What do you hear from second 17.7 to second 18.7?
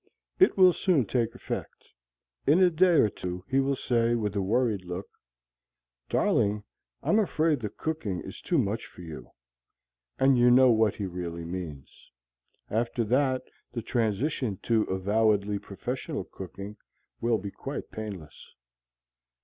painless.